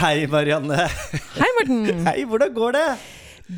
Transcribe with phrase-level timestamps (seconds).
[0.00, 0.88] Hei, Marianne.
[1.36, 2.04] Hei, Morten.
[2.08, 2.86] Hei, hvordan går det?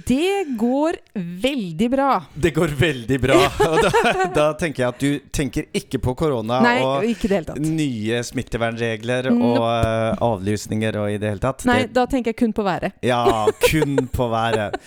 [0.06, 2.08] Det går veldig bra.
[2.34, 3.36] Det går veldig bra.
[3.68, 3.90] Og da,
[4.32, 7.04] da tenker jeg at du tenker ikke på korona Nei, og
[7.60, 9.50] nye smittevernregler Nope.
[9.60, 11.64] og eh, avlysninger og i det hele tatt.
[11.68, 12.96] Nei, Det, da tenker jeg kun på været.
[13.04, 13.20] ja,
[13.66, 14.78] kun på været.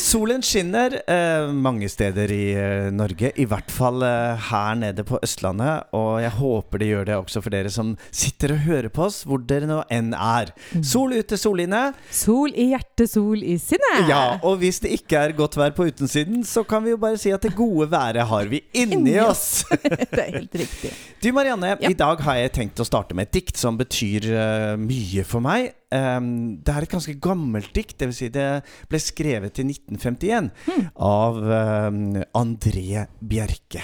[0.00, 5.20] Solen skinner eh, mange steder i eh, Norge, i hvert fall eh, her nede på
[5.24, 5.90] Østlandet.
[5.96, 9.20] Og jeg håper det gjør det også for dere som sitter og hører på oss,
[9.28, 10.52] hvor dere nå enn er.
[10.72, 10.84] Mm.
[10.86, 11.90] Sol ute, sol inne.
[12.14, 14.08] Sol i hjertet, sol i sinnet.
[14.10, 17.18] Ja, og hvis det ikke er godt vær på utensiden, så kan vi jo bare
[17.20, 19.64] si at det gode været har vi inni oss.
[19.82, 20.92] det er helt riktig.
[21.22, 21.90] Du Marianne, Ja.
[21.90, 25.42] i dag har jeg tenkt å starte med et dikt som betyr uh, mye for
[25.44, 25.72] meg.
[25.94, 28.16] Um, det er et ganske gammelt dikt, dvs.
[28.22, 28.46] Si det
[28.90, 30.88] ble skrevet i 1951 Hmm.
[30.98, 32.00] av um,
[32.36, 33.82] André Bjerke.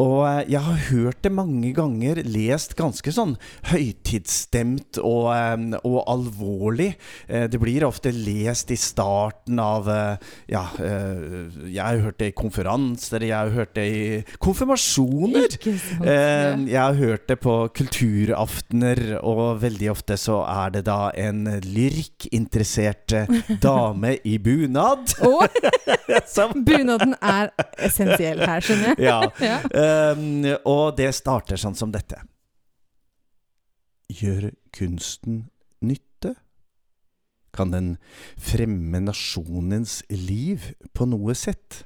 [0.00, 3.34] Og eh, jeg har hørt det mange ganger, lest ganske sånn
[3.68, 6.94] høytidsstemt og, um, og alvorlig.
[7.28, 12.30] Eh, det blir ofte lest i starten av eh, Ja, eh, jeg har hørt det
[12.32, 14.06] i konferanser, jeg har hørt det i
[14.42, 15.58] konfirmasjoner.
[15.60, 21.44] Eh, jeg har hørt det på kulturaftener, og veldig ofte så er det da en
[21.66, 27.50] lyrikkinteressert eh, dame i bunad Og bunaden er
[27.82, 29.30] essensiell her, skjønner jeg.
[29.42, 29.60] Ja.
[29.82, 32.20] Um, og det starter sånn som dette.
[34.12, 35.46] Gjør kunsten
[35.82, 36.36] nytte?
[37.52, 37.96] Kan den
[38.40, 41.82] fremme nasjonens liv på noe sett?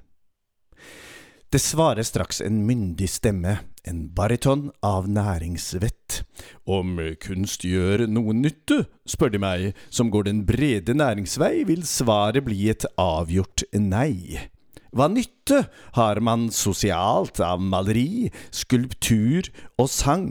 [1.51, 6.21] Det svarer straks en myndig stemme, en bariton av næringsvett.
[6.67, 12.45] Om kunst gjør noe nytte, spør de meg, som går den brede næringsvei, vil svaret
[12.47, 14.51] bli et avgjort nei.
[14.97, 19.45] Hva nytte har man sosialt av maleri, skulptur
[19.77, 20.31] og sang?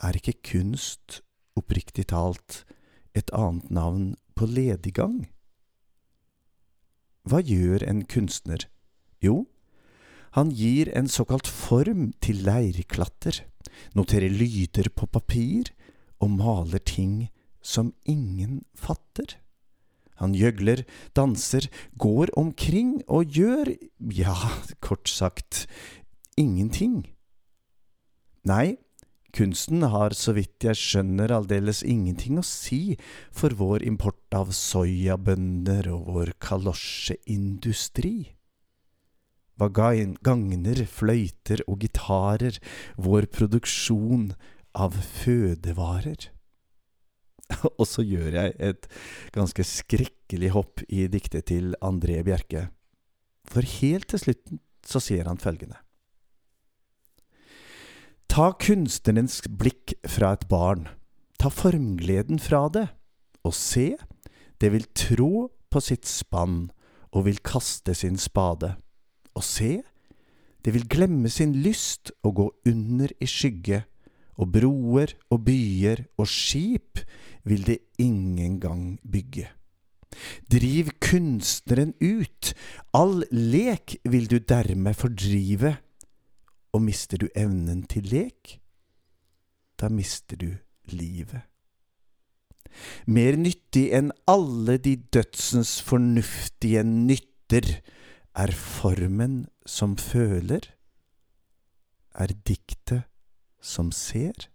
[0.00, 1.18] Er ikke kunst,
[1.60, 2.62] oppriktig talt,
[3.12, 5.26] et annet navn på lediggang?
[7.28, 8.64] Hva gjør en kunstner?
[9.20, 9.44] Jo,
[10.38, 13.42] han gir en såkalt form til leirklatter,
[13.92, 15.68] noterer lyder på papir
[16.16, 17.28] og maler ting
[17.60, 19.36] som ingen fatter.
[20.20, 20.84] Han gjøgler,
[21.16, 21.66] danser,
[21.98, 23.72] går omkring og gjør,
[24.12, 24.36] ja,
[24.84, 25.64] kort sagt,
[26.40, 27.02] ingenting.
[28.48, 28.78] Nei,
[29.36, 32.98] kunsten har så vidt jeg skjønner aldeles ingenting å si
[33.32, 38.34] for vår import av soyabønder og vår kalosjeindustri.
[39.60, 39.68] Hva
[40.24, 42.56] gagner fløyter og gitarer
[42.96, 44.30] vår produksjon
[44.72, 46.30] av fødevarer?
[47.80, 48.88] Og så gjør jeg et
[49.34, 52.68] ganske skrekkelig hopp i diktet til André Bjerke.
[53.50, 55.78] For helt til slutten så sier han følgende.
[58.30, 60.86] Ta kunstnerens blikk fra et barn,
[61.40, 62.86] ta formgleden fra det,
[63.42, 63.96] og se,
[64.62, 66.68] det vil trå på sitt spann
[67.10, 68.76] og vil kaste sin spade,
[69.34, 69.80] og se,
[70.62, 73.82] det vil glemme sin lyst og gå under i skygge,
[74.40, 77.02] og broer og byer og skip
[77.44, 79.48] vil det ingen gang bygge.
[80.50, 82.52] Driv kunstneren ut,
[82.96, 85.76] all lek vil du dermed fordrive,
[86.74, 88.58] og mister du evnen til lek,
[89.78, 90.50] da mister du
[90.90, 91.46] livet.
[93.10, 97.80] Mer nyttig enn alle de dødsens fornuftige nytter
[98.38, 100.62] er formen som føler,
[102.14, 103.09] er diktet
[103.60, 104.48] som ser,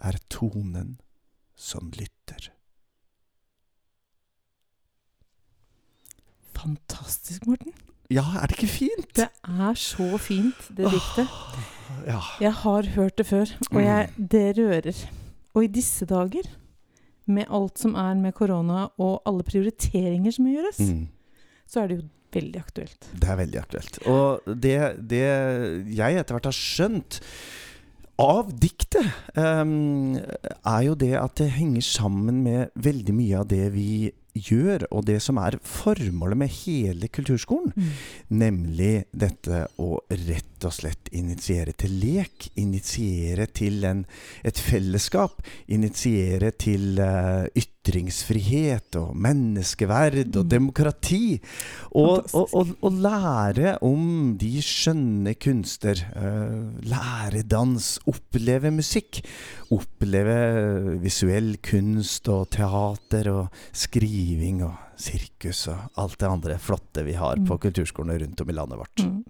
[0.00, 0.98] er tonen
[1.56, 2.50] som lytter.
[6.58, 7.72] Fantastisk, Morten.
[8.10, 9.10] Ja, er det ikke fint?
[9.16, 11.28] Det er så fint, det diktet.
[12.06, 12.20] Ja.
[12.40, 15.02] Jeg har hørt det før, og jeg, det rører.
[15.54, 16.48] Og i disse dager,
[17.28, 21.08] med alt som er med korona, og alle prioriteringer som gjøres, Mm.
[21.66, 23.08] så er det jo veldig aktuelt.
[23.14, 24.02] Det er veldig aktuelt.
[24.10, 24.76] Og det,
[25.10, 25.24] det
[25.96, 27.20] jeg etter hvert har skjønt
[28.18, 29.06] av diktet,
[29.38, 33.90] um, er jo det at det henger sammen med veldig mye av det vi
[34.38, 37.72] gjør, og det som er formålet med hele kulturskolen.
[38.34, 42.50] Nemlig dette å rett og slett initiere til lek.
[42.60, 44.04] Initiere til en,
[44.46, 45.42] et fellesskap.
[45.74, 47.48] Initiere til eh,
[47.88, 50.48] ytringsfrihet og menneskeverd og Mm.
[50.48, 51.40] demokrati.
[51.96, 55.94] Og, og, og, og lære om de skjønne kunster.
[56.16, 57.98] eh, lære dans.
[58.06, 59.22] Oppleve musikk.
[59.72, 67.12] Oppleve visuell kunst og teater og skriving og sirkus og alt det andre flotte vi
[67.12, 67.58] har på Mm.
[67.58, 69.04] kulturskolene rundt om i landet vårt.
[69.04, 69.24] Mm.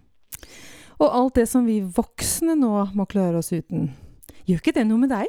[1.00, 3.92] Og alt det som vi voksne nå må klare oss uten.
[4.46, 5.26] Gjør ikke det noe med deg?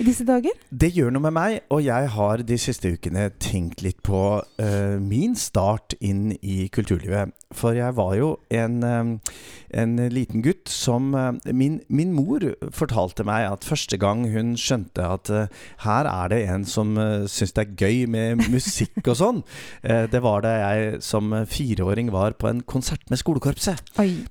[0.00, 0.54] I disse dager?
[0.70, 4.96] Det gjør noe med meg, og jeg har de siste ukene tenkt litt på uh,
[5.02, 7.34] min start inn i kulturlivet.
[7.54, 9.34] For jeg var jo en, eh,
[9.80, 12.42] en liten gutt som eh, min, min mor
[12.74, 15.46] fortalte meg at første gang hun skjønte at uh,
[15.84, 19.42] her er det en som uh, syns det er gøy med musikk og sånn,
[19.86, 24.24] uh, det var da jeg som fireåring var på en konsert med skolekorpset Oi.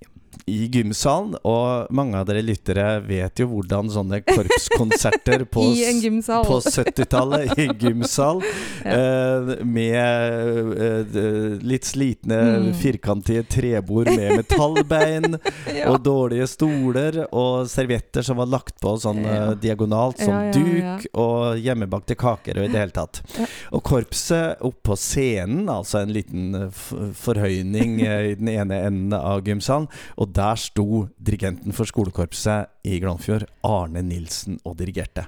[0.50, 5.63] I gymsalen, og mange av dere lyttere vet jo hvordan sånne korpskonserter på,
[6.47, 8.41] på 70-tallet i gymsal,
[8.85, 12.74] eh, med eh, litt slitne, Mm.
[12.77, 15.38] firkantige trebord med metallbein,
[15.74, 15.88] ja.
[15.91, 19.53] og dårlige stoler, og servietter som var lagt på sånn eh, Ja.
[19.59, 20.95] diagonalt som Ja, ja, ja.
[20.97, 23.21] duk, og hjemmebakte kaker og i det hele tatt.
[23.39, 23.47] Ja.
[23.75, 26.83] Og korpset opp på scenen, altså en liten eh,
[27.24, 29.88] forhøyning eh, i den ene enden av gymsalen,
[30.18, 35.24] og der sto dirigenten for skolekorpset i Glomfjord, Arne Nilsen, og dirigerte.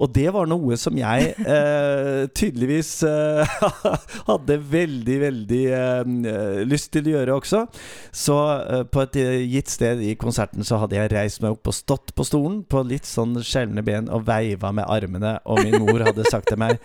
[0.00, 3.56] Og det var noe som jeg eh, tydeligvis eh,
[4.30, 7.64] hadde veldig, veldig eh, lyst til å gjøre også.
[8.08, 11.68] Så eh, på et eh, gitt sted i konserten så hadde jeg reist meg opp
[11.68, 15.82] og stått på stolen på litt sånn skjelne ben og veiva med armene, og min
[15.84, 16.80] mor hadde sagt til meg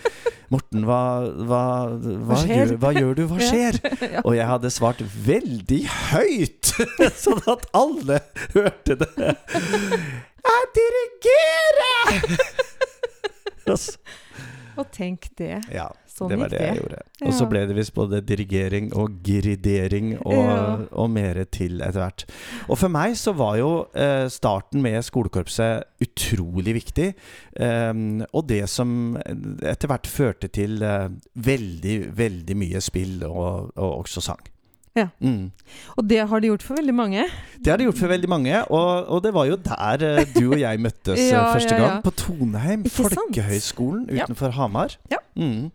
[0.50, 1.02] Morten, hva,
[1.46, 1.64] hva,
[1.94, 3.24] hva, hva gjør, hva gjør du?
[3.30, 3.78] Hva skjer?
[4.10, 4.24] Ja.
[4.24, 5.80] Og jeg hadde svart veldig
[6.10, 6.72] høyt,
[7.20, 8.22] sånn at alle
[8.56, 9.34] hørte det.
[10.50, 12.38] Jeg dirigerer!
[13.70, 13.78] Og
[14.80, 15.58] Og tenk det.
[15.76, 17.00] ja, Sånn det var gikk det jeg gjorde.
[17.28, 20.78] Og så ble det visst både dirigering og gridering og, Ja.
[21.04, 22.24] og mer til etter hvert.
[22.70, 27.10] Og for meg så var jo eh, starten med skolekorpset utrolig viktig.
[27.60, 27.94] Eh,
[28.34, 34.24] og det som etter hvert førte til eh, veldig, veldig mye spill og, og også
[34.32, 34.42] sang.
[35.00, 35.08] Ja.
[35.24, 35.50] Mm.
[35.98, 37.26] Og det har de gjort for veldig mange.
[37.60, 40.44] Det har det gjort for veldig mange, og, og det var jo der eh, du
[40.52, 41.88] og jeg møttes eh, Ja, første ja, ja.
[41.88, 42.04] gang.
[42.06, 44.98] På Toneheim folkehøgskolen utenfor Hamar.
[45.12, 45.22] Ja.
[45.40, 45.72] Mm.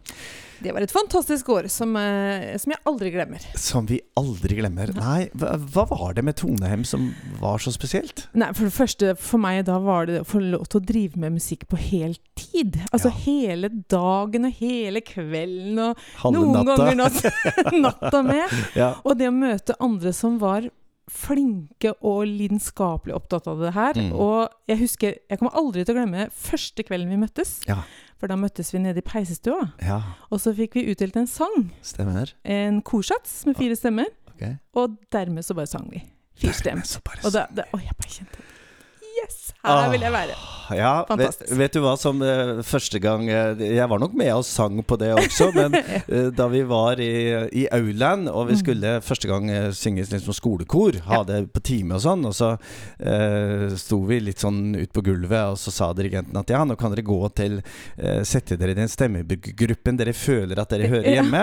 [0.65, 3.43] Det var et fantastisk år som, eh, som jeg aldri glemmer.
[3.59, 4.93] Som vi aldri glemmer.
[4.97, 7.09] Nei, hva, hva var det med Toneheim som
[7.41, 8.23] var så spesielt?
[8.39, 11.21] Nei, For det første, for meg da var det å få lov til å drive
[11.21, 12.79] med musikk på heltid.
[12.95, 13.19] Altså Ja.
[13.27, 16.79] hele dagen og hele kvelden og Halve noen natta.
[16.79, 17.21] ganger natt,
[17.89, 18.57] natta med.
[18.79, 18.95] Ja.
[19.05, 20.71] Og det å møte andre som var
[21.13, 23.99] flinke og lidenskapelig opptatt av det her.
[24.01, 24.13] Mm.
[24.17, 27.59] Og jeg husker, jeg kommer aldri til å glemme første kvelden vi møttes.
[27.69, 27.83] Ja.
[28.25, 29.67] For da møttes vi nede i peisestua.
[29.85, 29.99] ja,
[30.33, 31.67] Og så fikk vi utdelt en sang.
[31.85, 32.31] stemmer.
[32.45, 34.07] En korsats med fire stemmer.
[34.35, 34.55] Okay.
[34.73, 36.01] Og dermed så bare sang vi.
[36.41, 36.89] Fire stemmer.
[37.25, 38.41] Og da, da, å, jeg bare kjente
[39.23, 39.41] Yes!
[39.65, 40.35] Her vil jeg være.
[40.77, 41.53] Ja, vet, Fantastisk.
[41.61, 44.97] vet du hva som uh, første gang uh, Jeg var nok med og sang på
[45.01, 47.09] det også, men uh, da vi var i,
[47.53, 48.61] i Auland, og vi Mm.
[48.63, 53.75] skulle første gang synge liksom skolekor, ha det på time og sånn, og så uh,
[53.77, 56.93] sto vi litt sånn ut på gulvet, og så sa dirigenten at ja, nå kan
[56.95, 57.59] dere gå til
[58.25, 61.21] Sette dere i den stemmegruppen dere føler at dere hører Ja.
[61.21, 61.43] hjemme.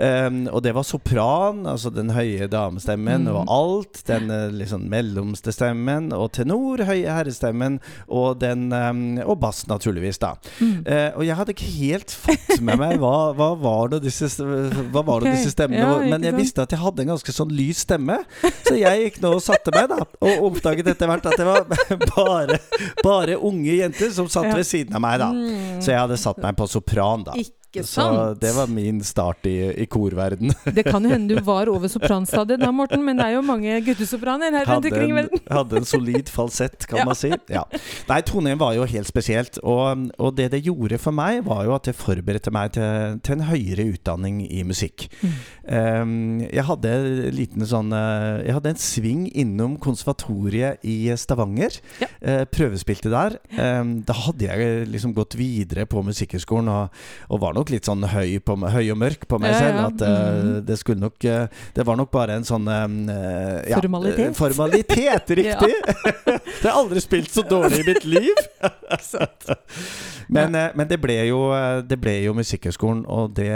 [0.00, 3.36] Um, og det var sopran, altså den høye damestemmen, Mm.
[3.36, 4.00] og alt.
[4.08, 7.78] Den liksom mellomste stemmen, og tenor, høye herrestemmen,
[8.08, 10.32] og den Og bass, naturligvis, da.
[10.60, 10.84] Mm.
[10.86, 15.02] Uh, og jeg hadde ikke helt fått med meg hva, hva var det disse, hva
[15.04, 15.38] var det okay.
[15.38, 16.10] disse stemmene ja.
[16.12, 18.18] Men jeg visste at jeg hadde en ganske sånn lys stemme.
[18.66, 20.06] Så jeg gikk nå og satte meg, da.
[20.22, 21.66] Og oppdaget etter hvert at det var
[22.16, 22.60] bare,
[23.02, 24.56] bare unge jenter som satt Ja.
[24.58, 25.30] ved siden av meg, da.
[25.32, 25.80] Mm.
[25.82, 27.36] Så jeg hadde satt meg på sopran, da.
[27.38, 28.40] Ikke Så sant?
[28.42, 30.52] det var min start i, i korverden.
[30.76, 34.52] Det kan hende du var over sopranstadiet da, Morten, men det er jo mange guttesopraner
[34.52, 35.40] her rundt omkring i en, verden.
[35.50, 37.04] hadde en solid falsett, kan Ja.
[37.08, 37.30] man si.
[37.48, 37.62] Ja.
[38.08, 39.58] Nei, Trondheim var jo helt spesielt.
[39.62, 43.38] Og, og det det gjorde for meg, var jo at det forberedte meg til, til
[43.38, 45.08] en høyere utdanning i musikk.
[45.22, 45.32] Mm.
[45.72, 46.14] Um,
[46.50, 51.76] jeg hadde en liten sånn eh, Jeg hadde en sving innom konservatoriet i Stavanger.
[52.02, 52.08] Ja.
[52.22, 53.36] Uh, prøvespilte der.
[53.56, 57.02] Um, da hadde jeg liksom gått videre på Musikkhøgskolen og,
[57.32, 59.80] og var nok litt sånn høy, på, høy og mørk på meg Ja, selv.
[59.88, 60.64] At eh, Mhm.
[60.66, 64.36] det skulle nok eh, Det var nok bare en sånn eh, ja, Formalitet.
[64.36, 65.74] formalitet, riktig!
[66.62, 68.42] det har aldri spilt så dårlig i mitt liv.
[70.32, 71.40] men, men det ble jo
[71.86, 73.50] Det ble jo Musikkhøgskolen, og det,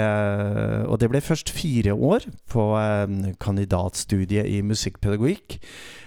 [0.87, 2.67] og det ble først fire år på
[3.43, 5.59] kandidatstudiet i musikkpedagogikk.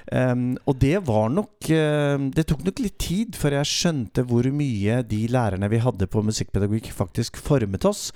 [0.10, 4.48] Um, og det var nok eh, Det tok nok litt tid før jeg skjønte hvor
[4.50, 8.10] mye de lærerne vi hadde på musikkpedagogikk, faktisk formet oss.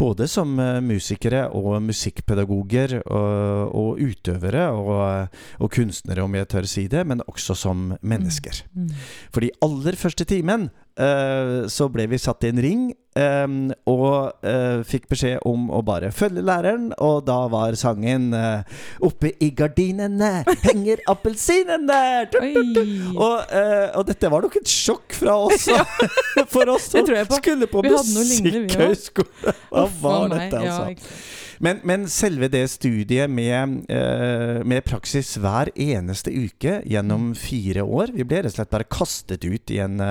[0.00, 6.70] Både som eh, musikere og musikkpedagoger og, og utøvere og, og kunstnere, om jeg tør
[6.70, 8.64] si det, men også som mennesker.
[8.72, 8.88] Mm.
[9.34, 12.84] For de aller første timen eh, så ble vi satt i en ring
[13.18, 13.58] em,
[13.90, 18.64] og eh, fikk beskjed om å bare følge læreren, og da var sangen eh,
[19.04, 22.02] 'Oppe i gardinene henger appelsinene'.
[23.24, 25.68] Og, eh, og dette var nok et sjokk fra oss.
[26.52, 27.38] For oss som på.
[27.38, 29.54] skulle på musikkhøyskole.
[29.70, 30.90] Hva var dette, altså?
[30.94, 31.42] Ja.
[31.62, 38.10] Men, men selve det studiet med, eh, med praksis hver eneste uke gjennom fire år
[38.16, 40.02] Vi ble rett og slett bare kastet ut i en,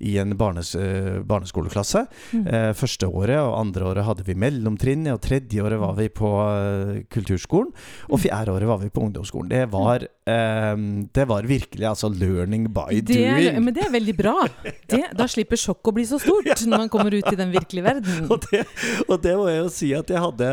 [0.00, 2.06] i en barnes, eh, barneskoleklasse.
[2.32, 2.46] Mm.
[2.46, 6.32] Eh, første året og andre året hadde vi mellomtrinnet, og tredje året var vi på
[6.42, 7.72] eh, kulturskolen.
[8.10, 9.50] Og fjerde året var vi på ungdomsskolen.
[9.52, 10.72] Det var, eh,
[11.16, 13.60] det var virkelig altså learning by det doing.
[13.64, 14.36] men det er veldig bra.
[14.86, 17.82] Det, da slipper sjokket å bli så stort når man kommer ut i den virkelige
[17.82, 18.26] verden.
[18.32, 18.60] Og det,
[19.08, 20.50] og det må jeg jo si at jeg hadde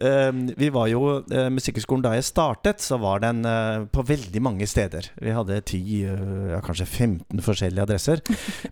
[0.00, 4.42] um, Vi var jo uh, Musikkhøgskolen da jeg startet, så var den uh, på veldig
[4.42, 5.10] mange steder.
[5.22, 8.22] Vi hadde 10, uh, ja, kanskje 15 forskjellige adresser.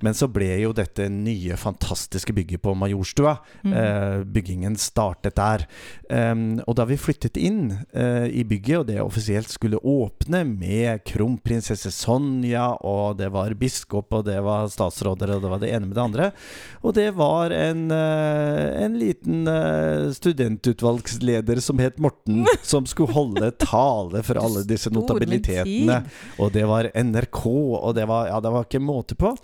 [0.03, 3.37] Men så ble jo dette nye, fantastiske bygget på Majorstua.
[3.63, 3.75] Mm.
[3.75, 5.69] Uh, byggingen startet der.
[6.11, 11.05] Um, og da vi flyttet inn eh, i bygget, og det offisielt skulle åpne med
[11.09, 15.89] kronprinsesse Sonja, og det var biskop, og det var statsråder, og det var det ene
[15.89, 16.31] med det andre.
[16.83, 23.51] Og det var en, eh, en liten eh, studentutvalgsleder som het Morten, som skulle holde
[23.63, 26.03] tale for alle disse notabilitetene.
[26.39, 27.43] Og det var NRK,
[27.81, 29.35] og det var, ja, det var ikke måte på.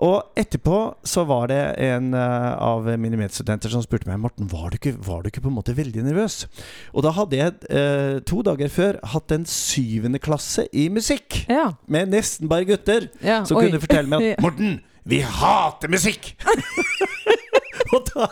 [0.00, 4.72] Og etterpå så var det en eh, av mine medstudenter som spurte meg Morten, var
[4.72, 6.46] du ikke, var du ikke på en måte veldig nervøs?
[6.94, 11.42] Og da hadde jeg eh, to dager før hatt en syvende klasse i musikk.
[11.52, 11.74] Ja.
[11.86, 13.10] Med nesten bare gutter.
[13.20, 13.42] ja.
[13.44, 13.68] Som oi.
[13.68, 16.32] kunne fortelle meg at Morten, vi hater musikk!
[18.10, 18.28] da,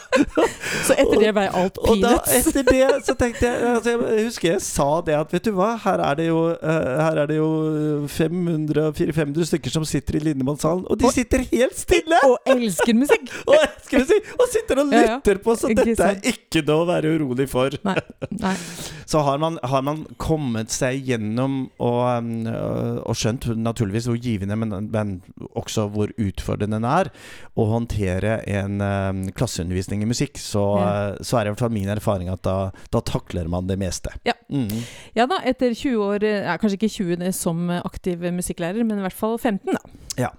[0.87, 4.51] Så etter det ble alt og da, etter det, så tenkte jeg altså Jeg husker
[4.53, 7.39] jeg sa det at Vet du hva, her er det jo, eh, her er det
[7.39, 7.49] jo
[8.13, 12.21] 500, 400-500 stykker som sitter i Lindemannshallen, og de sitter helt stille!
[12.29, 13.31] Og elsker musikk!
[13.49, 14.31] Og, elsker musikk!
[14.39, 17.75] og sitter og lytter på, så dette er ikke noe å være urolig for.
[17.87, 17.99] Nei.
[18.39, 18.55] Nei.
[19.09, 22.45] Så har man, har man kommet seg gjennom og, um,
[23.09, 25.15] og skjønt naturligvis hvor givende, men, men
[25.57, 27.09] også hvor utfordrende den er,
[27.57, 31.17] å håndtere en um, klasseundervisning i musikk, så, Ja.
[31.25, 34.13] så er det i hvert fall min erfaring at da, da takler man det meste.
[34.29, 34.33] Ja.
[34.53, 34.85] Mm.
[35.17, 39.05] Ja da, etter 20 år eh, ja, Kanskje ikke 20 som aktiv musikklærer, men i
[39.07, 39.81] hvert fall 15, da.
[40.19, 40.31] Ja.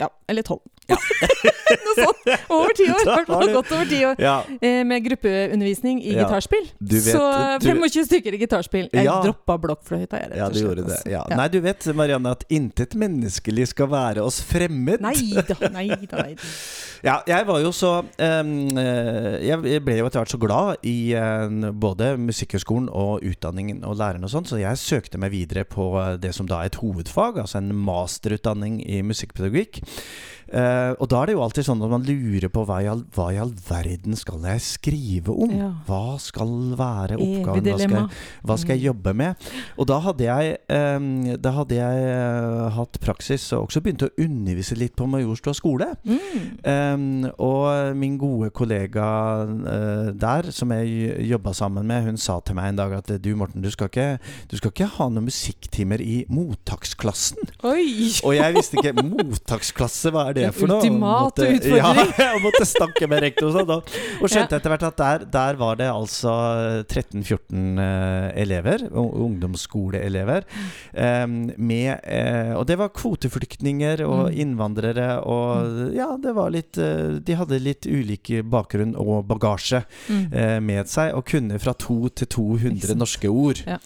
[0.00, 0.58] Ja, eller 12.
[1.84, 2.26] Noe sånt.
[2.52, 3.00] Over ti år.
[3.00, 4.18] I hvert fall godt over ti år.
[4.20, 6.24] Ja, Eh, med gruppeundervisning i Ja.
[6.24, 6.66] gitarspill.
[6.80, 8.88] Du vet- så du- 25 stykker i gitarspill.
[8.92, 9.20] Jeg Ja.
[9.24, 10.92] droppa blokkfløyta, jeg, rett ja du gjorde det.
[10.92, 11.10] altså.
[11.10, 11.22] Ja.
[11.30, 11.36] Ja.
[11.36, 15.00] Nei, du vet Marianne at intet menneskelig skal være oss fremmed.
[15.00, 15.14] Nei
[15.48, 16.26] da, nei da.
[17.04, 18.44] Ja, jeg var jo så eh,
[19.44, 24.24] Jeg ble jo etter hvert så glad i uh, både Musikkhøgskolen og utdanningen og læreren
[24.24, 27.38] og sånn, så jeg søkte meg videre på eh, det som da er et hovedfag,
[27.40, 29.82] altså en masterutdanning i musikkpedagogikk.
[30.54, 33.02] Eh, og da er det jo alltid sånn at man lurer på hva i all,
[33.16, 35.50] hva i all verden skal jeg skrive om?
[35.50, 35.70] Ja.
[35.88, 37.66] Hva skal være oppgaven?
[37.66, 39.48] Hva skal, jeg, hva skal jeg jobbe med?
[39.80, 41.08] Og da hadde jeg, um,
[41.42, 45.90] da hadde jeg uh, hatt praksis og også begynte å undervise litt på Majorstua skole.
[46.06, 46.46] Mm.
[46.62, 49.08] Um, og min gode kollega
[49.48, 53.32] uh, der, som jeg jobba sammen med, hun sa til meg en dag at du
[53.38, 54.08] Morten, du skal ikke,
[54.52, 57.42] du skal ikke ha noen musikktimer i mottaksklassen.
[57.66, 58.12] Oi!
[58.22, 60.80] Og jeg visste ikke Mottaksklasse, hva er det En for noe?
[60.80, 61.78] ultimat Måtte- utfordring.
[61.78, 63.70] Ja, jeg måtte snakke med rektor og sånt,
[64.22, 64.58] Og, skjønte Ja.
[64.60, 66.34] etter hvert at der, der var det altså
[66.88, 70.44] 13-14 eh, elever, ungdomsskoleelever,
[71.24, 74.38] um, med eh, Og det var kvoteflyktninger og Mm.
[74.40, 80.32] innvandrere og Ja, det var litt eh, De hadde litt ulik bakgrunn og bagasje Mm.
[80.32, 82.98] eh, med seg, og kunne fra to til Ikke 200 sant.
[82.98, 83.62] norske ord.
[83.66, 83.78] Ja.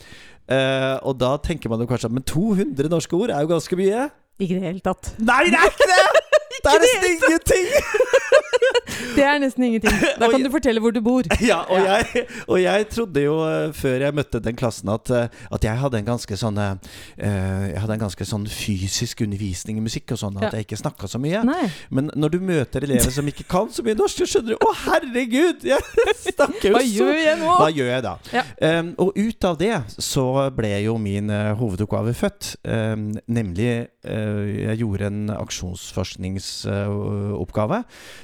[0.48, 3.76] Uh, og da tenker man jo kanskje at Men 200 norske ord er jo ganske
[3.76, 4.10] mye.
[4.40, 5.12] Ikke i det hele tatt.
[5.18, 6.22] Nei, det er ikke det!
[6.64, 7.66] Det er nesten ingenting!
[9.16, 9.94] Det er nesten ingenting.
[10.20, 11.26] Da kan du fortelle hvor du bor.
[11.48, 11.98] Ja, og, Ja.
[12.14, 15.78] Jeg, og jeg trodde jo eh, før jeg møtte den klassen at, eh, at jeg
[15.80, 16.74] hadde en ganske sånn uh,
[17.18, 20.50] Jeg hadde en ganske sånn fysisk undervisning i musikk og sånn, at Ja.
[20.58, 21.42] jeg ikke snakka så mye.
[21.46, 21.68] Nei.
[21.94, 24.72] Men når du møter elever som ikke kan så mye norsk, så skjønner du Å,
[24.86, 25.66] herregud!
[25.68, 27.54] Jeg snakker jo Hva gjør jeg nå?
[27.62, 28.14] Hva gjør jeg da?
[28.34, 28.44] Ja.
[28.80, 32.54] Um, og ut av det så ble jo min uh, hovedoppgave født.
[32.66, 33.70] Um, nemlig
[34.08, 37.78] Jeg gjorde en aksjonsforskningsoppgave.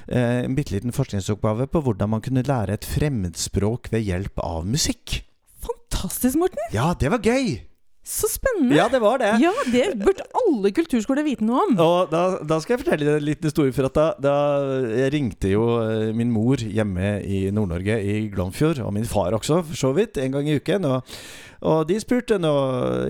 [0.08, 4.60] Uh, en bitte liten forskningsoppgave på hvordan man kunne lære et fremmedspråk ved hjelp av
[4.66, 5.06] musikk.
[5.64, 6.64] Fantastisk, Morten.
[6.74, 7.46] Ja, det var gøy!
[8.04, 8.76] Så spennende.
[8.76, 9.30] Ja, det var det.
[9.40, 11.78] Ja, det burde alle kulturskoler vite noe om.
[11.80, 13.72] Og da, da skal jeg fortelle en liten historie.
[13.72, 14.34] For at da, da
[14.92, 19.62] jeg ringte jo eh, min mor hjemme i Nord-Norge, i Glomfjord, og min far også,
[19.70, 20.84] for så vidt, en gang i uken.
[20.84, 21.16] Og,
[21.64, 22.52] Og de spurte nå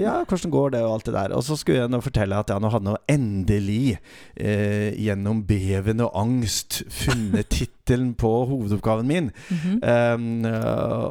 [0.01, 1.35] Ja, hvordan går det, og alt det der.
[1.35, 3.99] Og så skulle jeg nå fortelle at jeg nå hadde nå endelig,
[4.37, 7.73] eh, gjennom beven og angst, funnet tittelen
[8.17, 9.31] på hovedoppgaven min.
[9.51, 9.81] Mhm.
[9.85, 10.45] Um,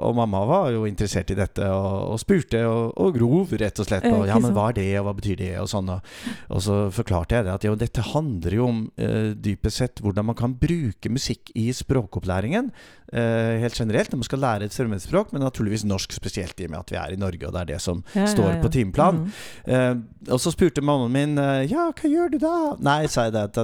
[0.04, 3.86] og mamma var jo interessert i dette og, og spurte og, og grov, rett og
[3.88, 4.06] slett.
[4.06, 5.90] Eh, Og, ja, men hva er det, og hva betyr det, og sånn.
[5.90, 10.26] Og, så forklarte jeg det at jo, dette handler jo om uh, dypest sett hvordan
[10.32, 12.72] man kan bruke musikk i språkopplæringen.
[13.14, 16.74] Uh, helt generelt når man skal lære et fremmedspråk, men naturligvis norsk spesielt, i og
[16.74, 18.62] med at vi er i Norge, og det er det som Ja, ja, står ja.
[18.62, 19.22] på timeplan.
[19.28, 19.92] -hmm.
[19.92, 21.38] uh, og så spurte mammaen min
[21.70, 22.76] Ja, hva gjør du da?
[22.80, 23.56] Nei, sa jeg det.
[23.56, 23.64] Da,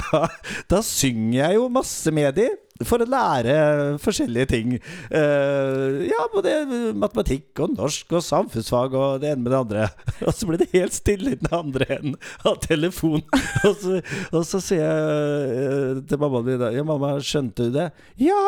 [0.00, 0.28] da,
[0.70, 2.48] da synger jeg jo masse med de
[2.86, 3.54] for å lære
[4.02, 4.72] forskjellige ting.
[5.12, 6.54] Uh, ja, både
[6.98, 9.88] matematikk og norsk og samfunnsfag og det ene med det andre.
[10.26, 12.16] Og så ble det helt stille i den andre enden
[12.48, 13.26] av telefonen.
[13.68, 14.00] Og så,
[14.34, 17.88] og så sier jeg uh, til mammaen min da, Ja, mamma, skjønte du det?
[18.20, 18.42] Ja!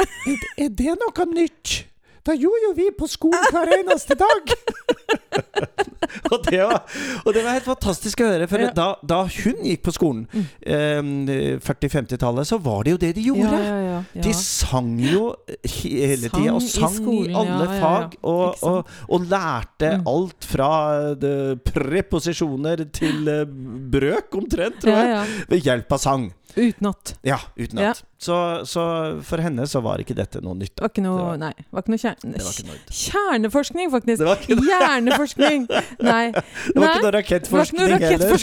[0.00, 1.76] Er, er det noe nytt?
[2.26, 4.52] Da gjorde jo vi på skolen hver eneste dag.
[6.32, 6.80] og, det var,
[7.24, 8.48] og det var helt fantastisk å høre.
[8.50, 8.70] For Ja.
[8.76, 10.26] da, da hun gikk på skolen,
[10.62, 11.00] eh,
[11.64, 13.60] 40-50-tallet, så var det jo det de gjorde.
[13.60, 14.00] Ja.
[14.26, 18.16] De sang jo hele tida, og Sang i skolen, i, alle fag.
[18.22, 20.02] Og, og, og lærte Mm.
[20.06, 20.68] alt fra
[21.18, 23.44] de, preposisjoner til uh,
[23.90, 26.28] brøk, omtrent, tror jeg, ved hjelp av sang.
[26.56, 27.14] Utenat.
[27.26, 28.02] Ja, utenat.
[28.20, 28.36] Så,
[28.68, 28.82] så
[29.24, 30.74] for henne så var ikke dette noe nytt.
[30.76, 32.32] Det var ikke noe var- Nei, var ikke noe kjerne...
[32.34, 34.18] Det var ikke noe, Kjerneforskning, faktisk!
[34.20, 35.64] det var ikke Hjerneforskning!
[36.04, 36.26] Nei.
[36.74, 38.36] det var Nei, ikke noe rakettforskning noe heller.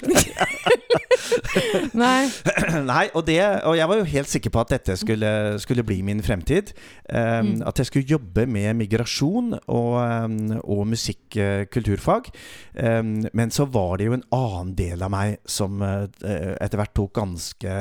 [1.98, 2.24] Nei.
[2.92, 5.32] Nei, og, det, og jeg var jo helt sikker på at dette skulle,
[5.62, 6.74] skulle bli min fremtid.
[7.12, 7.62] Um, Mm.
[7.70, 12.30] At jeg skulle jobbe med migrasjon og, um, og musikk-kulturfag.
[12.82, 16.96] Um, men så var det jo en annen del av meg som uh, etter hvert
[16.98, 17.76] tok ganske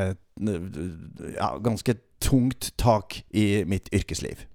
[1.34, 4.46] ja, ganske tungt tak i mitt yrkesliv.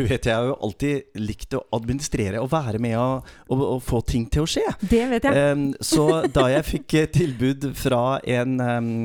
[0.00, 3.82] Du vet, jeg har jo alltid likt å administrere og være med og, og, og
[3.84, 4.64] få ting til å skje.
[4.80, 5.52] Det vet jeg.
[5.52, 8.54] Um, så da jeg fikk eh, tilbud fra en,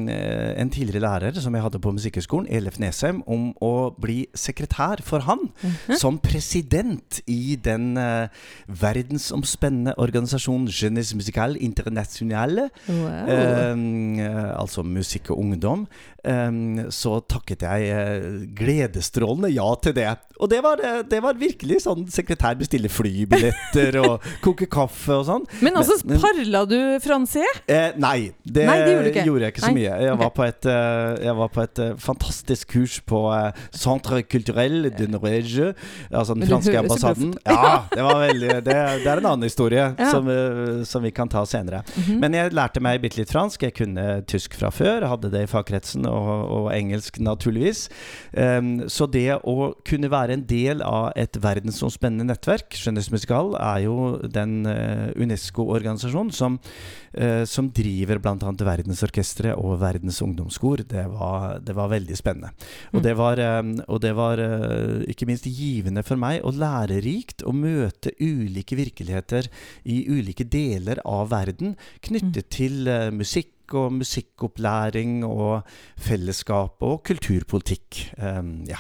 [0.08, 5.04] eh, en tidligere lærer som jeg hadde på Musikkhøgskolen, Elef Nesheim, om å bli sekretær
[5.04, 5.98] for han Mhm.
[6.00, 8.28] som president i den uh,
[8.68, 13.74] verdensomspennende organisasjonen Jeunesse Musicale Internationale, Wow.
[13.74, 14.20] um,
[14.60, 15.88] altså musikk og ungdom,
[16.90, 20.08] så takket jeg uh, gledesstrålende ja til det.
[20.42, 25.26] Og det var, eh, det var virkelig sånn sekretær bestiller flybilletter og koke kaffe og
[25.28, 25.46] sånn.
[25.66, 27.44] Men altså, men- parla du fransé?
[27.68, 29.78] Eh, nei, det, Nei, det gjorde gjorde jeg ikke så Nei.
[29.82, 29.94] mye.
[30.06, 30.20] Jeg Ok.
[30.24, 34.90] var på et, eh, jeg var på et eh, fantastisk kurs på eh, Centre Culturel
[34.96, 35.72] de Norge,
[36.12, 37.34] altså den franske ambassaden.
[37.46, 40.12] Ja, det var veldig Det, det er en annen historie Ja.
[40.12, 41.84] som, eh, som vi kan ta senere.
[41.96, 42.20] Mhm.
[42.20, 43.62] Men jeg lærte meg bitte litt fransk.
[43.68, 47.88] Jeg kunne tysk fra før, hadde det i fagkretsen, og, og engelsk naturligvis.
[48.36, 53.96] Um, så det å kunne være en del av et verdensomspennende nettverk, Skjønnhetsmusikal er jo
[54.28, 56.60] den eh, UNESCO-organisasjonen som,
[57.14, 58.54] eh, som driver bl.a.
[58.66, 60.84] Verdensorkesteret og Verdens ungdomskor.
[60.88, 62.52] Det var, det var veldig spennende.
[62.94, 63.04] Og Mm.
[63.04, 63.40] det var,
[63.88, 69.50] og det var eh, ikke minst givende for meg og lærerikt å møte ulike virkeligheter
[69.86, 75.64] i ulike deler av verden knyttet til eh, musikk og musikkopplæring og
[75.98, 78.02] fellesskap og kulturpolitikk.
[78.22, 78.78] Um, ja.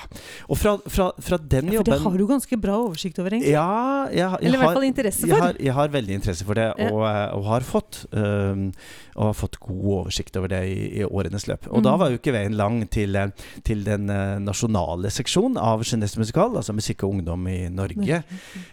[0.49, 3.51] Og fra, fra, fra den Ja, for det har du ganske bra oversikt over, egentlig.
[3.55, 5.45] Ja, jeg, jeg, Eller i hvert fall interesse jeg, for.
[5.45, 6.89] har, jeg har veldig interesse for det, Ja.
[6.91, 8.71] og, eh, og har fått um,
[9.15, 11.67] Og har fått god oversikt over det i, i årenes løp.
[11.71, 11.83] Og Mm.
[11.83, 13.29] da var jo ikke veien lang til, eh,
[13.63, 18.23] til den eh, nasjonale seksjonen av Jeunesse Musikal, altså Musikk og Ungdom i Norge,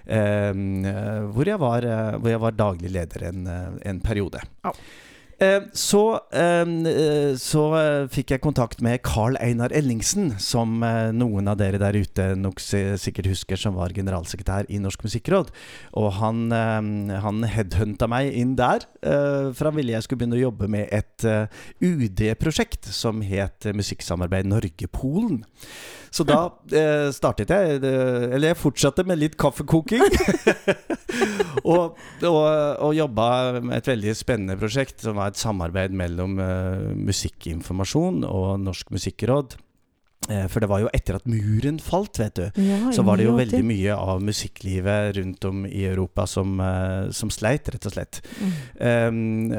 [0.06, 0.82] um,
[1.32, 1.86] hvor, jeg var,
[2.18, 3.46] hvor jeg var daglig leder en,
[3.84, 4.40] en periode.
[4.64, 4.72] Au.
[5.42, 7.62] Eh, Så, eh, eh, så
[8.12, 10.80] fikk jeg kontakt med Carl Einar Ellingsen, som
[11.16, 15.50] noen av dere der ute nok sikkert husker som var generalsekretær i Norsk Musikkråd.
[15.98, 20.68] Og han, han headhunta meg inn der, for han ville jeg skulle begynne å jobbe
[20.70, 21.26] med et
[21.82, 25.42] UD-prosjekt som het Musikksamarbeid Norge-Polen.
[26.12, 26.38] Så da
[26.76, 30.04] eh, startet jeg Eller jeg fortsatte med litt kaffekoking.
[31.72, 32.42] og, og,
[32.82, 33.28] og jobba
[33.60, 39.58] med et veldig spennende prosjekt som var et samarbeid mellom eh, Musikkinformasjon og Norsk Musikkråd.
[40.30, 42.44] Eh, for det var jo etter at muren falt, vet du.
[42.62, 47.10] Ja, Så var det jo veldig mye av musikklivet rundt om i Europa som, eh,
[47.10, 48.20] som sleit, rett og slett.
[48.38, 48.52] Mm.
[48.78, 49.52] Um,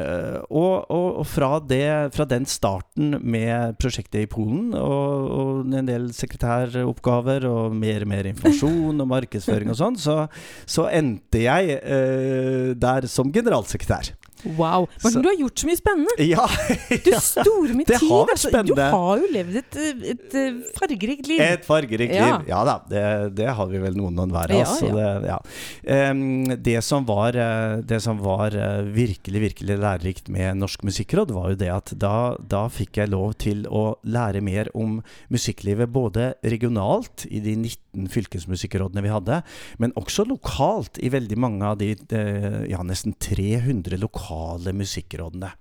[0.49, 5.89] og, og, og fra, det, fra den starten med prosjektet i Polen, og, og en
[5.89, 10.17] del sekretæroppgaver og mer og mer informasjon og markedsføring og sånn, så,
[10.65, 14.13] så endte jeg uh, der som generalsekretær.
[14.43, 14.87] Wow.
[15.03, 16.15] Morten, du har gjort så mye spennende.
[16.27, 16.47] Ja,
[17.05, 18.01] Du store min tid.
[18.09, 18.51] har altså.
[18.67, 19.77] Du har jo levd et,
[20.13, 20.35] et,
[20.75, 21.39] fargerikt liv.
[21.43, 22.25] Et fargerikt Ja.
[22.37, 22.49] liv.
[22.51, 23.03] Ja da, det,
[23.37, 24.81] det har vi vel noen og enhver av oss.
[24.83, 25.39] ja.
[25.83, 31.31] Det, det som var, eh, det som var eh, virkelig, virkelig lærerikt med Norsk musikkråd,
[31.35, 34.99] var jo det at da, da fikk jeg lov til å lære mer om
[35.33, 39.41] musikklivet både regionalt i de 19 fylkesmusikkrådene vi hadde,
[39.79, 44.32] men også lokalt i veldig mange av de eh, ja, nesten 300 lokale
[44.73, 45.51] musikkrådene.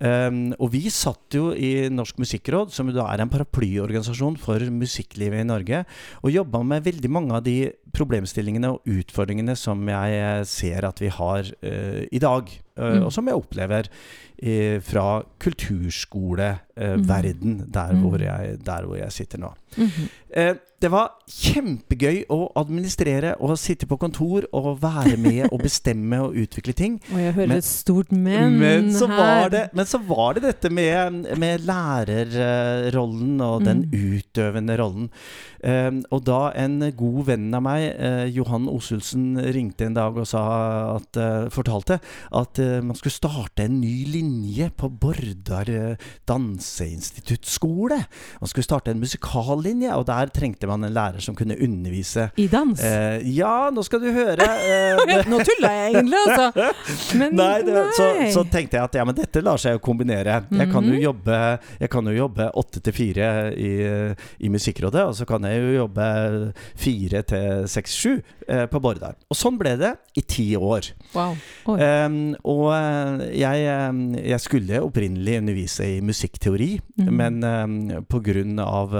[0.00, 5.40] Um, og vi satt jo i Norsk musikkråd, som da er en paraplyorganisasjon for musikklivet
[5.44, 5.84] i Norge,
[6.22, 7.58] og jobba med veldig mange av de
[7.96, 13.06] problemstillingene og utfordringene som jeg ser at vi har uh, i dag, eh, Mm.
[13.06, 13.86] og som jeg opplever
[14.42, 18.00] eh, fra kulturskoleverden, der, Mm.
[18.02, 19.54] hvor jeg- der hvor jeg sitter nå.
[19.78, 20.08] Mhm.
[20.80, 26.36] Det var kjempegøy å administrere og sitte på kontor og være med og bestemme og
[26.36, 26.98] utvikle ting.
[27.14, 29.16] Og jeg hører Men- et stort men, så her.
[29.16, 34.20] var det, men så var det dette med, med lærerrollen og den Mm.
[34.20, 35.08] utøvende rollen.
[35.66, 40.26] Um, og da en god venn av meg, uh, Johan Osulsen, ringte en dag og
[40.28, 40.42] sa
[40.96, 41.96] at, uh, fortalte
[42.32, 45.66] at uh, man skulle starte en ny linje på Bordar
[46.28, 47.98] danseinstituttskole.
[48.40, 52.28] Man skulle starte en musikallinje, og der trengte man en lærer som kunne undervise.
[52.36, 52.80] I dans.
[52.84, 54.42] Eh, ja, nå skal du høre.
[54.42, 56.72] eh, Nå tulla jeg egentlig, altså.
[57.20, 58.30] Men Nei, det, Så, nei.
[58.34, 60.42] så tenkte jeg at ja, men dette lar seg jo kombinere.
[60.50, 61.02] Jeg kan jo Mhm.
[61.02, 61.36] jobbe
[61.80, 63.70] Jeg kan jo jobbe åtte til fire i,
[64.40, 66.06] i Musikkrådet, og så kan jeg jo jobbe
[66.76, 68.12] fire til seks, sju
[68.48, 69.14] eh, på Bordar.
[69.30, 70.88] Og sånn ble det i ti år.
[71.14, 71.36] Wow.
[71.66, 74.00] Um, og eh, jeg, eh,
[74.32, 76.70] jeg skulle opprinnelig undervise i musikkteori,
[77.02, 77.10] mm.
[77.12, 77.76] men um,
[78.08, 78.94] på grunn av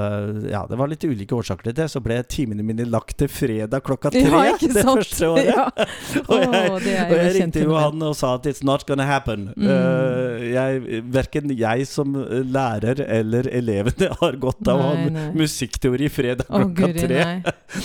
[0.50, 3.84] Ja, det var litt ulike årsaker til det, så ble timene mine lagt til fredag
[3.86, 5.50] klokka tre ja, det første året.
[5.50, 5.66] Ja.
[6.32, 9.50] Og jeg, er og jeg ringte jo han og sa at it's not gonna happen.
[9.56, 9.66] Mm.
[9.68, 16.48] Uh, jeg, verken jeg som lærer eller elevene har godt av å ha musikkteori fredag
[16.48, 17.22] oh, klokka guri, tre.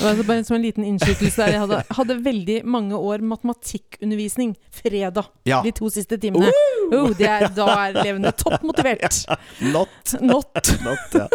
[0.01, 1.53] var altså bare som en liten innskytelse der.
[1.55, 5.29] Jeg hadde, hadde veldig mange år matematikkundervisning fredag.
[5.49, 6.51] Ja, De to siste timene.
[6.91, 9.23] Oh, det er, da er elevene toppmotivert.
[9.71, 10.15] not.
[10.21, 10.73] Not.
[10.83, 11.27] Not, ja.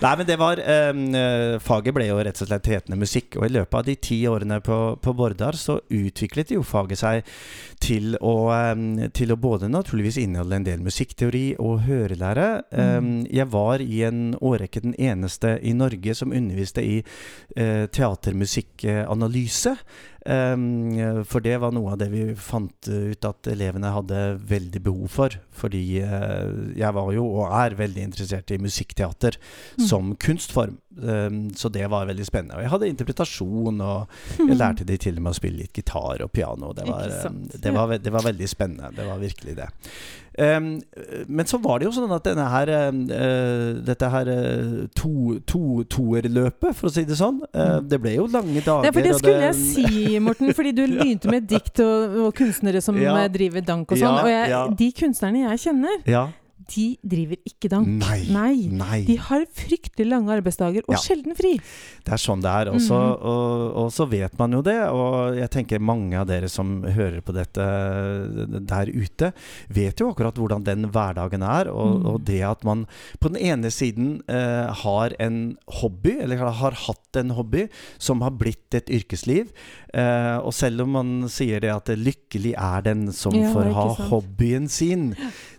[0.00, 3.48] Nei, men det var um, eh, Faget ble jo rett og slett hetende musikk, og
[3.48, 7.32] i løpet av de ti årene på, på Bordar så utviklet jo faget seg
[7.82, 8.34] til å,
[9.16, 12.48] til å både naturligvis inneholde en del musikkteori og hørelære.
[12.76, 13.26] Mm.
[13.32, 19.76] jeg var i en årrekke den eneste i Norge som underviste i eh, teatermusikkanalyse.
[20.26, 25.12] Um, for det var noe av det vi fant ut at elevene hadde veldig behov
[25.14, 25.36] for.
[25.54, 29.38] Fordi eh, jeg var jo, og er, veldig interessert i musikkteater
[29.76, 29.86] Mm.
[29.88, 30.76] som kunstform.
[30.96, 32.56] Um, så det var veldig spennende.
[32.56, 34.08] Og jeg hadde interpretasjon, og
[34.48, 36.72] jeg lærte de til og med å spille litt gitar og piano.
[36.76, 38.92] Det var, um, det var, det var veldig spennende.
[38.96, 39.68] Det var virkelig det.
[40.36, 40.82] Um,
[41.28, 45.82] men så var det jo sånn at denne her, eh, dette her eh, to, to,
[45.88, 48.90] toerløpet, for å si det sånn, uh, det ble jo lange dager.
[48.90, 50.52] Ja, for det skulle jeg si, Morten.
[50.56, 53.16] Fordi du begynte med dikt og, og kunstnere som Ja.
[53.32, 54.18] driver dank og sånn.
[54.20, 56.26] Og jeg, de kunstnerne jeg kjenner, Ja.
[56.74, 57.86] De driver ikke dank.
[57.86, 58.24] Nei.
[58.30, 58.54] Nei.
[58.74, 59.00] Nei.
[59.06, 60.98] De har fryktelig lange arbeidsdager, og Ja.
[60.98, 61.54] sjelden fri.
[62.04, 62.70] Det er sånn det er.
[62.72, 63.22] Og så, Mhm.
[63.22, 64.78] og, og så vet man jo det.
[64.90, 67.66] Og jeg tenker mange av dere som hører på dette
[68.66, 69.32] der ute,
[69.70, 71.68] vet jo akkurat hvordan den hverdagen er.
[71.70, 72.06] Og, Mm.
[72.06, 72.86] og det at man
[73.20, 78.30] på den ene siden eh, har en hobby, eller har hatt en hobby, som har
[78.30, 79.48] blitt et yrkesliv.
[79.94, 83.94] Eh, og selv om man sier det at lykkelig er den som Ja, får ha
[84.10, 85.14] hobbyen sin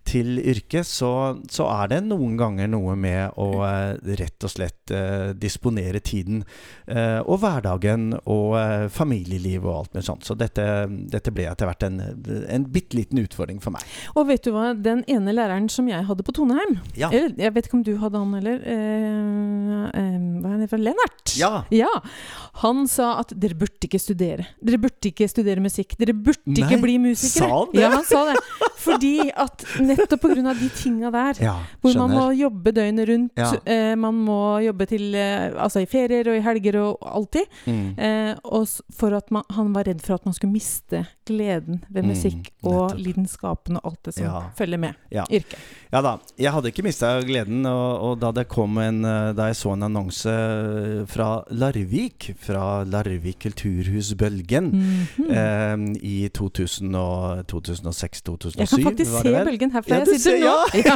[0.08, 1.12] til yrket, så,
[1.52, 6.41] så er det noen ganger noe med å eh, rett og slett eh, disponere tiden
[6.88, 8.56] eh, og hverdagen og
[8.93, 10.26] familieliv og alt med sånt.
[10.28, 10.63] Så dette,
[11.12, 13.84] dette ble etter hvert en, en bitte liten utfordring for meg.
[14.15, 17.10] Og vet du hva, den ene læreren som jeg hadde på Toneheim Ja.
[17.12, 18.63] eller, Jeg vet ikke om du hadde han heller.
[18.63, 21.34] Eh, eh, hva er fra Lennart?
[21.39, 21.51] Ja.
[21.73, 21.89] Ja.
[22.63, 24.45] Han sa at dere burde ikke studere.
[24.63, 25.95] Dere burde ikke studere musikk.
[25.99, 27.47] Dere burde Nei, ikke bli musikere.
[27.47, 27.82] sa han det?
[27.84, 28.38] Ja, han sa det.
[28.88, 33.51] Fordi at nettopp av de tinga der, Ja, hvor man må jobbe døgnet rundt, Ja.
[33.65, 37.45] eh, man må jobbe til eh, Altså i ferier og i helger og alltid.
[37.65, 37.97] Mm.
[37.99, 42.03] Eh, og for at man, han var redd for at man skulle miste gleden ved
[42.08, 44.41] Mm, musikk og lidenskapen og alt det som Ja.
[44.58, 45.25] følger med Ja.
[45.30, 45.58] yrket.
[45.91, 46.17] Ja da.
[46.38, 49.73] Jeg hadde ikke mista gleden, og, og da det kom en eh, Da jeg så
[49.73, 50.30] en annonse
[51.08, 55.32] fra Larvik, fra Larvik kulturhus Bølgen, -hmm.
[55.32, 60.56] eh, i 2006-2007 jeg kan faktisk se bølgen herfra Ja, jeg sitter ser- nå.
[60.86, 60.96] ja.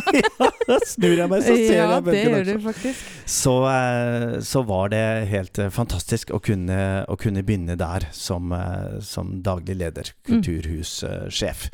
[0.68, 3.00] Da snur jeg meg, så ser ja, jeg det gjør du faktisk.
[3.26, 8.52] Så, eh, så var det helt eh, fantastisk å kunne, å kunne begynne der som,
[8.52, 10.12] eh, som daglig leder.
[10.28, 11.70] kulturhussjef.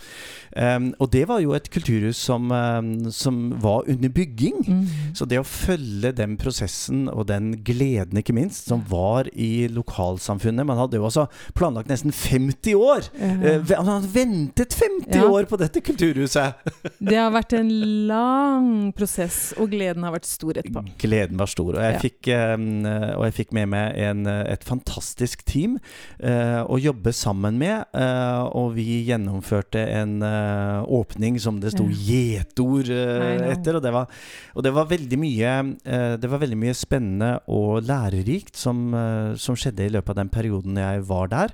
[0.58, 4.56] Um, og det var jo et kulturhus som, um, som var under bygging.
[4.66, 4.86] Mm.
[5.14, 10.66] Så det å følge den prosessen og den gleden, ikke minst, som var i lokalsamfunnet
[10.66, 13.08] Man hadde jo også planlagt nesten 50 år!
[13.20, 15.28] Eh, Uh, man hadde ventet 50 Ja.
[15.30, 16.58] år på dette kulturhuset!
[17.00, 17.70] det har vært en
[18.10, 20.84] lang prosess, og gleden har vært stor etterpå.
[21.02, 21.76] Gleden var stor.
[21.76, 22.02] Og jeg, Ja.
[22.02, 22.86] fikk, um,
[23.20, 25.78] og jeg fikk med meg en, et fantastisk team
[26.24, 27.86] uh, å jobbe sammen med.
[27.94, 31.98] uh, og vi gjennomførte en eh, åpning som det sto Ja.
[32.10, 33.76] gjetord eh, etter.
[33.78, 34.08] Og det var,
[34.56, 35.52] og det var veldig mye
[35.86, 38.90] uh, Det var veldig mye spennende og lærerikt som,
[39.38, 41.54] som skjedde i løpet av den perioden jeg var der.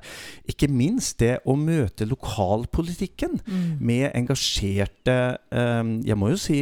[0.49, 3.77] Ikke minst det å møte lokalpolitikken Mm.
[3.82, 5.15] med engasjerte
[6.06, 6.60] Jeg må jo si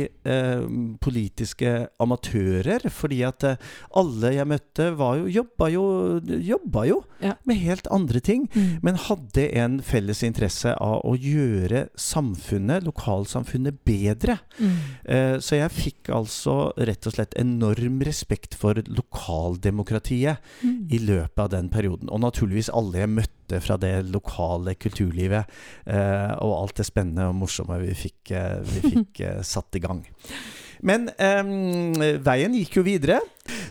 [1.04, 2.86] politiske amatører.
[2.92, 3.46] Fordi at
[3.98, 5.86] alle jeg møtte, var jo, jobba jo,
[6.52, 7.36] jobba jo Ja.
[7.46, 8.48] med helt andre ting.
[8.54, 8.80] Mm.
[8.82, 11.90] Men hadde en felles interesse av å gjøre
[12.22, 14.38] samfunnet, lokalsamfunnet, bedre.
[14.60, 14.78] Mm.
[15.06, 20.88] Eh, Så jeg fikk altså rett og slett enorm respekt for lokaldemokratiet Mm.
[20.92, 22.10] i løpet av den perioden.
[22.10, 25.46] Og naturligvis alle jeg møtte fra det lokale kulturlivet.
[25.88, 29.80] eh, og alt det spennende og morsomme vi fikk, eh, vi fikk eh, satt i
[29.80, 30.06] gang.
[30.88, 33.22] Men eh, veien gikk jo videre.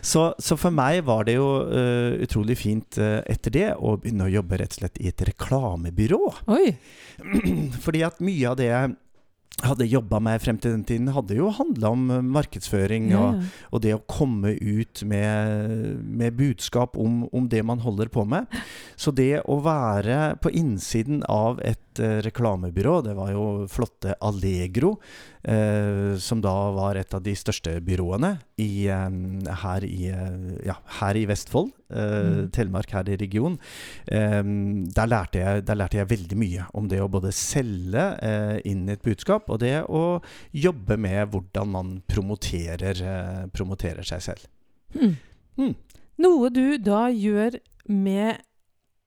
[0.01, 4.27] Så, så for meg var det jo uh, utrolig fint uh, etter det å begynne
[4.27, 6.19] å jobbe rett og slett i et reklamebyrå.
[6.53, 6.73] Oi!
[7.85, 8.93] Fordi at mye av det jeg
[9.61, 13.59] hadde jobba med frem til den tiden, hadde jo handla om eh, markedsføring Ja, og,
[13.71, 18.49] og det å komme ut med, med budskap om, om det man holder på med.
[18.95, 24.95] Så det å være på innsiden av et uh, reklamebyrå, det var jo flotte Allegro,
[26.21, 31.17] som da var et av de største byråene i, eh, her, i, eh, ja, her
[31.17, 31.71] i Vestfold.
[31.89, 32.51] eh, Mm.
[32.51, 33.57] Telemark her i regionen.
[34.07, 34.41] Eh,
[34.95, 38.87] der, lærte jeg, der lærte jeg veldig mye om det å både selge eh, inn
[38.89, 40.21] et budskap, og det å
[40.53, 44.47] jobbe med hvordan man promoterer, eh, promoterer seg selv.
[44.95, 45.17] Mm.
[45.57, 45.75] Mm.
[46.21, 47.57] Noe du da gjør
[47.89, 48.37] med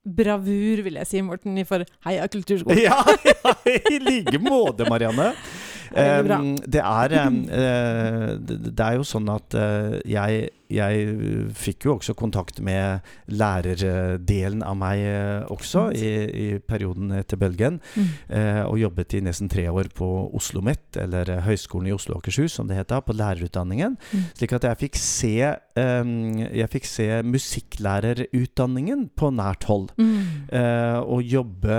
[0.04, 2.82] bravur, vil jeg si, Morten, for Heia kulturskolen.
[2.84, 5.30] Ja, ja, i like måte, Marianne.
[5.94, 12.16] Det, er, eh, det, det er jo sånn at eh, jeg, jeg fikk jo også
[12.18, 17.80] kontakt med lærerdelen av meg eh, også i, i perioden etter bølgen.
[17.94, 18.10] Mm.
[18.28, 22.16] eh, og jobbet i nesten tre år på Oslo OsloMet, eller eh, Høgskolen i Oslo
[22.16, 23.96] og Akershus, som det het da, på lærerutdanningen.
[24.12, 24.24] Mm.
[24.38, 29.90] Slik at jeg fikk se, eh, fikk se musikklærerutdanningen på nært hold.
[29.98, 30.48] Mm.
[30.48, 31.78] Eh, å, jobbe,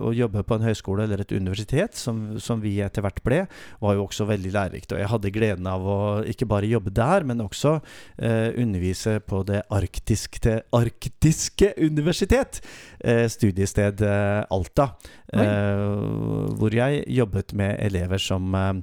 [0.00, 3.44] og, jobbe på en høyskole eller et universitet, som, som vi etter hvert ble,
[3.80, 4.94] var jo også veldig lærerikt.
[4.94, 7.78] Og jeg hadde gleden av å ikke bare jobbe der, men også
[8.18, 8.23] eh,
[8.60, 12.60] undervise på det arktiske, arktiske universitet,
[13.00, 14.90] eh, studiested eh, Alta.
[15.34, 15.42] Oi.
[15.42, 18.76] Eh, hvor jeg jobbet med elever som eh,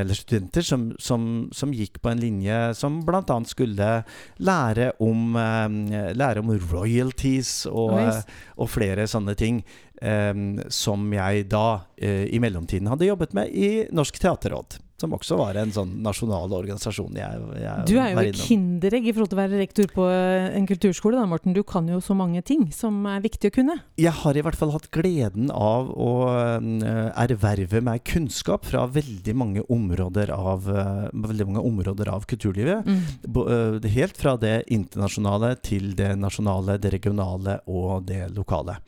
[0.00, 3.22] Eller studenter som, som, som gikk på en linje som bl.a.
[3.48, 3.88] skulle
[4.36, 8.20] lære om, eh, lære om royalties og, eh,
[8.58, 9.62] og flere sånne ting.
[10.02, 10.34] eh,
[10.68, 14.76] som jeg da eh, i mellomtiden hadde jobbet med i Norsk teaterråd.
[15.04, 19.12] Som også var en sånn nasjonal organisasjon jeg, jeg Du er jo et kinderegg i
[19.12, 21.52] forhold til å være rektor på eh, en kulturskole, da, Morten.
[21.52, 23.76] Du kan jo så mange ting som er viktig å kunne.
[24.00, 29.34] Jeg har i hvert fall hatt gleden av å eh, erverve meg kunnskap fra veldig
[29.36, 32.88] mange områder av, eh, veldig mange områder av kulturlivet.
[32.88, 33.84] Mm.
[33.94, 38.78] Helt fra det internasjonale til det nasjonale, det regionale og det lokale.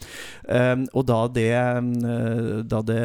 [0.48, 1.52] Um, og da det,
[2.70, 3.00] da det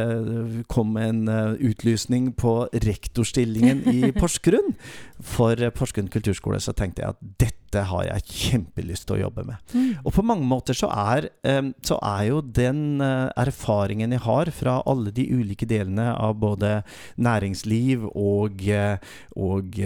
[0.72, 1.26] kom en
[1.60, 2.56] utlysning på
[3.02, 4.76] rektorstillingen i Porsgrunn.
[5.22, 9.56] For Porsgrunn kulturskole, så tenkte jeg at dette har jeg kjempelyst til å jobbe med.
[9.74, 10.02] Mm.
[10.04, 14.52] Og på mange måter så er, eh, så er jo den eh, erfaringen jeg har
[14.52, 16.82] fra alle de ulike delene av både
[17.22, 18.98] næringsliv og, eh,
[19.36, 19.80] og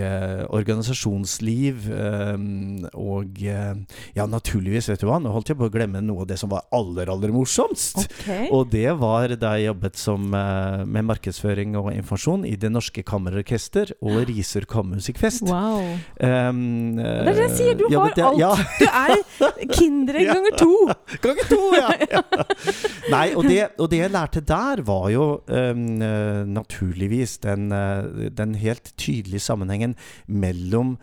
[0.55, 1.89] organisasjonsliv
[2.95, 3.41] og
[4.15, 6.49] Ja, naturligvis, vet du hva, nå holdt jeg på å glemme noe av det som
[6.51, 8.05] var aller, aller morsomst.
[8.21, 8.47] Okay.
[8.53, 13.93] Og det var da jeg jobbet som, med markedsføring og informasjon i Det Norske Kammerorkester
[14.01, 15.45] og Risør Kammermusikkfest.
[15.49, 15.83] Wow.
[16.19, 18.39] Um, Det er det jeg sier, du har ja, det- alt.
[18.39, 18.51] Ja,
[19.39, 20.71] Du er Kinderen ganger to!
[21.25, 22.21] Ganger to, ja!
[23.11, 25.83] Nei, og det, og det jeg lærte der, var jo um,
[26.55, 29.95] naturligvis den, eh, den helt tydelige sammenhengen
[30.27, 30.95] mellom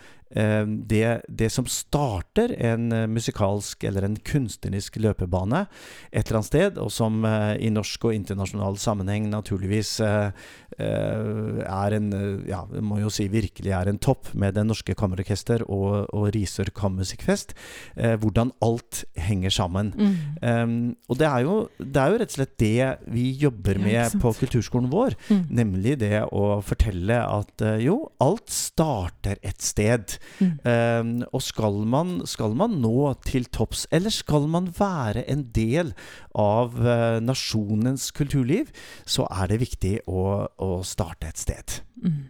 [0.89, 5.67] det, det som starter en eh, musikalsk eller en kunstnerisk løpebane
[6.11, 10.31] et eller annet sted, og som eh, i norsk og internasjonal sammenheng naturligvis eh,
[10.79, 14.97] eh, er en eh, Ja, må jo si virkelig er en topp med Det Norske
[14.99, 17.55] Kammerorkester og, og Risør Kammermusikkfest.
[17.97, 19.93] eh, hvordan alt henger sammen.
[19.97, 20.17] Mm.
[20.43, 23.99] Um, og det er, jo, det er jo rett og slett det vi jobber med
[23.99, 25.17] ja, på kulturskolen vår.
[25.29, 25.43] Mm.
[25.63, 30.17] Nemlig det å fortelle at eh, jo, alt starter et sted.
[30.41, 30.53] Mm.
[30.65, 35.95] Um, og skal man, skal man nå til topps, eller skal man være en del
[36.39, 38.73] av uh, nasjonens kulturliv,
[39.07, 41.81] så er det viktig å, å starte et sted.
[42.03, 42.23] Mm.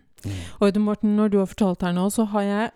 [0.63, 2.71] Og Morten, når du har fortalt her nå, så har jeg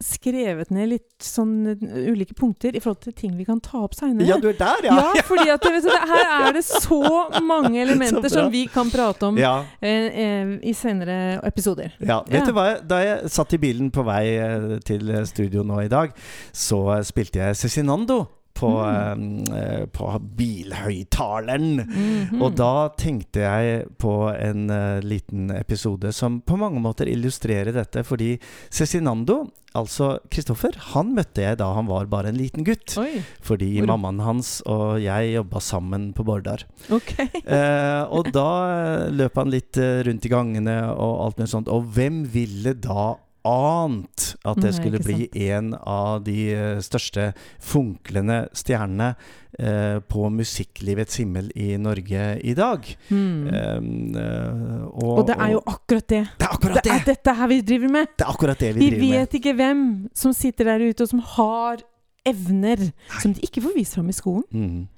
[0.00, 3.94] skrevet ned litt sånn eh, ulike punkter i forhold til ting vi kan ta opp
[3.98, 4.26] seinere.
[4.28, 4.96] Ja, du er der, ja!
[4.96, 7.00] Ja, fordi at vet du, her er det så
[7.44, 11.94] mange elementer så som vi kan prate om Ja, eh, eh, i senere episoder.
[12.00, 12.66] Ja, vet du hva?
[12.80, 16.16] Da jeg satt i bilen på vei eh, til studio nå i dag,
[16.52, 21.80] så spilte jeg Cezinando på, eh, på bilhøyttaleren.
[21.86, 22.42] Mhm.
[22.42, 28.02] Og da tenkte jeg på en uh, liten episode som på mange måter illustrerer dette,
[28.06, 28.34] fordi
[28.70, 32.96] Cezinando, altså Kristoffer, han møtte jeg da han var bare en liten gutt.
[33.00, 36.66] Oi, Fordi Hvor- mammaen hans og jeg jobba sammen på Bordar.
[36.90, 37.28] Okay.
[37.50, 41.68] Eh, og da eh, løp han litt eh, rundt i gangene og alt mulig sånt.
[41.72, 47.30] Og hvem ville da ant at det skulle ikke bli en av de eh, største
[47.64, 49.14] funklende stjernene
[49.58, 52.86] eh, på musikklivets himmel i Norge i dag?
[53.10, 56.22] Um, eh, og, Og det er jo akkurat det.
[56.38, 56.96] Det er akkurat Det det!
[56.98, 58.12] er dette her vi driver med.
[58.18, 59.18] Det er akkurat det vi, Vi driver med.
[59.20, 61.84] vet ikke hvem som sitter der ute og som har
[62.28, 62.90] evner
[63.22, 64.44] som de ikke får vist fram i skolen.
[64.52, 64.88] Mm.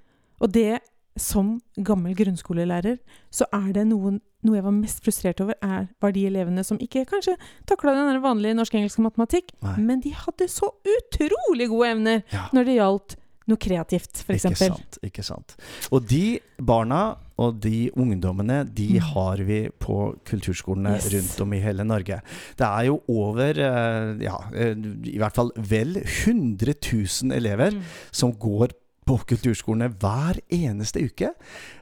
[0.43, 0.81] Og det,
[1.17, 2.97] som gammel grunnskolelærer,
[3.31, 6.79] så er det noen, noe jeg var mest frustrert over, er, var de elevene som
[6.83, 9.77] ikke kanskje takla den vanlige norsk, engelsk og matematikk, Nei.
[9.79, 12.49] men de hadde så utrolig gode evner Ja.
[12.53, 13.17] når det gjaldt
[13.49, 14.59] noe kreativt, Ikke f.eks.
[14.59, 15.57] sant, ikke sant.
[15.91, 19.01] Og de barna og de ungdommene, de Mm.
[19.15, 21.09] har vi på kulturskolene Yes.
[21.13, 22.21] rundt om i hele Norge.
[22.57, 24.75] Det er jo over, eh, ja, eh,
[25.11, 27.83] i hvert fall vel 100 000 elever Mm.
[28.13, 28.69] som går
[29.05, 31.33] på kulturskolene hver eneste uke.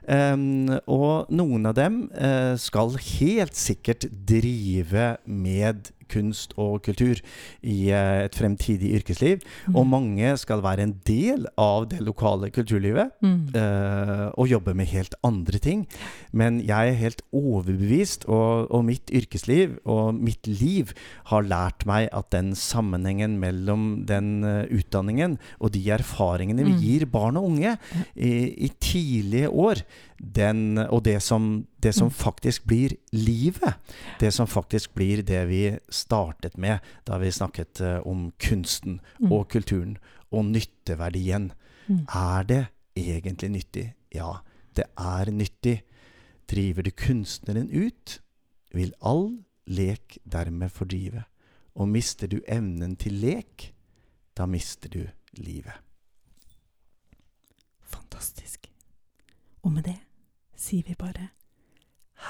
[0.09, 7.21] Um, og noen av dem uh, skal helt sikkert drive med kunst og kultur
[7.63, 9.45] i uh, et fremtidig yrkesliv.
[9.71, 13.13] Og mange skal være en del av det lokale kulturlivet.
[13.23, 13.37] Mm.
[13.55, 15.85] uh, og jobbe med helt andre ting.
[16.35, 20.91] Men jeg er helt overbevist, og, og mitt yrkesliv og mitt liv
[21.31, 26.79] har lært meg at den sammenhengen mellom den uh, utdanningen og de erfaringene vi Mm.
[26.79, 27.73] gir barn og unge
[28.15, 28.29] i,
[28.65, 29.81] i tidlige år,
[30.35, 32.11] den, og det som, det som Mm.
[32.13, 33.73] faktisk blir livet,
[34.19, 39.31] det som faktisk blir det vi startet med da vi snakket eh, om kunsten Mm.
[39.31, 39.97] og kulturen
[40.31, 41.51] og nytteverdien.
[41.87, 42.05] Mm.
[42.15, 43.93] Er det egentlig nyttig?
[44.13, 44.33] Ja,
[44.75, 45.81] det er nyttig.
[46.47, 48.19] Driver du kunstneren ut,
[48.73, 51.23] vil all lek dermed fordrive.
[51.75, 53.73] Og mister du evnen til lek,
[54.37, 55.73] da mister du livet.
[57.81, 58.70] Fantastisk.
[59.63, 59.97] Og med det
[60.57, 61.27] sier vi bare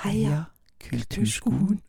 [0.04, 0.44] heia, heia
[0.90, 1.82] Kulturskolen!